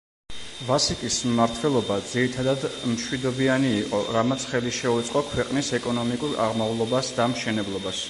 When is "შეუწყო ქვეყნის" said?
4.81-5.73